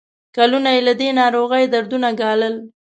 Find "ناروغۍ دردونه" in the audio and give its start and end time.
1.19-2.09